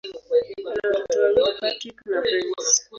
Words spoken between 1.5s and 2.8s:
Patrick na Prince.